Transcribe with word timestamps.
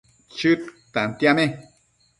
Chëd 0.35 0.61
tantiame 0.93 1.45